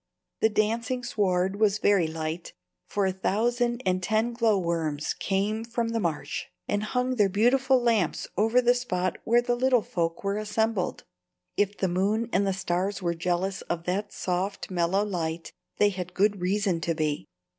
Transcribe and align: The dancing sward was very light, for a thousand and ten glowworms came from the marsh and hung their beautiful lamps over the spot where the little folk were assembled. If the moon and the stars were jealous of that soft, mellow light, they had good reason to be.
The 0.39 0.49
dancing 0.49 1.03
sward 1.03 1.59
was 1.59 1.77
very 1.77 2.07
light, 2.07 2.53
for 2.87 3.05
a 3.05 3.11
thousand 3.11 3.83
and 3.85 4.01
ten 4.01 4.33
glowworms 4.33 5.13
came 5.13 5.63
from 5.63 5.89
the 5.89 5.99
marsh 5.99 6.45
and 6.67 6.81
hung 6.81 7.17
their 7.17 7.29
beautiful 7.29 7.79
lamps 7.79 8.27
over 8.35 8.63
the 8.63 8.73
spot 8.73 9.19
where 9.25 9.43
the 9.43 9.53
little 9.55 9.83
folk 9.83 10.23
were 10.23 10.39
assembled. 10.39 11.03
If 11.55 11.77
the 11.77 11.87
moon 11.87 12.29
and 12.33 12.47
the 12.47 12.51
stars 12.53 13.03
were 13.03 13.13
jealous 13.13 13.61
of 13.69 13.83
that 13.83 14.11
soft, 14.11 14.71
mellow 14.71 15.05
light, 15.05 15.53
they 15.77 15.89
had 15.89 16.15
good 16.15 16.41
reason 16.41 16.81
to 16.81 16.95
be. 16.95 17.27